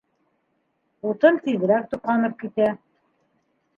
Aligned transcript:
Утын 1.11 1.35
тиҙерәк 1.45 1.85
тоҡанып 1.93 2.37
китә 2.43 2.71